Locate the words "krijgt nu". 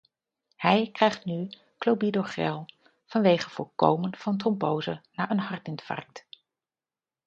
0.91-1.49